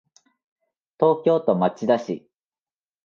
[0.99, 2.27] 東京都町田市